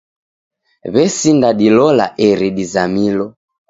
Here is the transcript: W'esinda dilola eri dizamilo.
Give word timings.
W'esinda 0.93 1.49
dilola 1.59 2.05
eri 2.27 2.49
dizamilo. 2.57 3.25